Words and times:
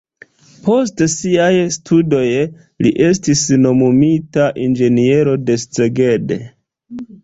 Post 0.67 1.03
siaj 1.13 1.49
studoj 1.75 2.23
li 2.87 2.95
estis 3.11 3.45
nomumita 3.69 4.51
inĝeniero 4.67 5.41
de 5.47 5.63
Szeged. 5.71 6.39